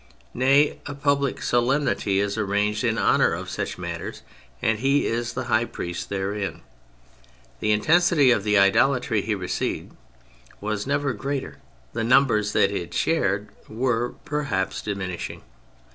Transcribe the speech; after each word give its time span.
Nay, 0.33 0.79
a 0.87 0.95
public 0.95 1.43
solemnity 1.43 2.19
is 2.19 2.35
arranged 2.35 2.83
in 2.83 2.97
honour 2.97 3.33
of 3.33 3.51
such 3.51 3.77
matters, 3.77 4.23
and 4.59 4.79
he 4.79 5.05
is 5.05 5.33
the 5.33 5.43
high 5.43 5.65
priest 5.65 6.09
therein. 6.09 6.61
The 7.59 7.71
intensity 7.71 8.31
of 8.31 8.43
the 8.43 8.57
idolatry 8.57 9.21
he 9.21 9.35
received 9.35 9.91
was 10.59 10.87
never 10.87 11.13
greater; 11.13 11.57
the 11.93 12.03
numbers 12.03 12.51
that 12.53 12.91
shared 12.95 13.49
it 13.49 13.69
were, 13.69 14.15
perhaps, 14.25 14.81
diminishing. 14.81 15.43